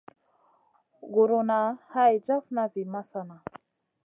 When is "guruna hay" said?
1.13-2.19